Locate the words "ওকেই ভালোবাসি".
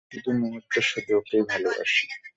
1.19-2.05